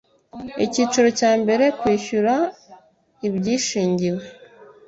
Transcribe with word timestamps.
Icyiciro 0.65 1.07
cya 1.19 1.31
mbere 1.41 1.65
kwishyura 1.79 2.33
ibyishingiwe 3.27 4.23